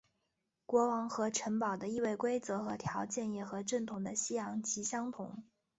[0.65, 5.43] 国王和城堡的易位规则和条件也和正统的西洋棋相同。